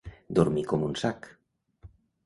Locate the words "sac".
1.05-1.31